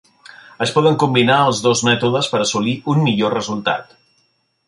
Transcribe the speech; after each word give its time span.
Es 0.65 0.71
poden 0.77 0.95
combinar 1.03 1.35
els 1.49 1.59
dos 1.65 1.83
mètodes 1.89 2.31
per 2.33 2.41
assolir 2.45 2.75
un 2.95 3.05
millor 3.09 3.37
resultat. 3.41 3.93